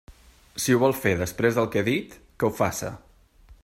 [0.63, 2.95] Si ho vol fer, després del que he dit, que ho faça!